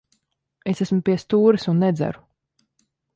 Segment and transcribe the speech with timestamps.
[0.71, 2.25] Es esmu pie stūres un nedzeru.